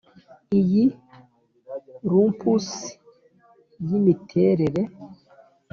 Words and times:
iyi 0.59 0.83
rumpus 2.09 2.67
yimiterere 3.87 4.81